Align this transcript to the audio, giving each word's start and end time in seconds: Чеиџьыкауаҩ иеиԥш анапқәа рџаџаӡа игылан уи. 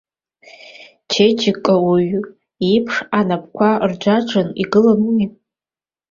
Чеиџьыкауаҩ 1.11 2.15
иеиԥш 2.65 2.95
анапқәа 3.19 3.69
рџаџаӡа 3.89 4.41
игылан 4.61 5.01
уи. 5.13 5.25